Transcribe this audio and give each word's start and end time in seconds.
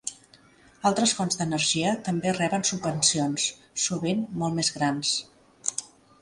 Altres 0.89 1.11
fonts 1.17 1.37
d'energia 1.41 1.91
també 2.07 2.33
reben 2.37 2.65
subvencions, 2.71 3.45
sovint 3.85 4.25
molt 4.45 4.59
més 4.63 4.73
grans. 4.81 5.13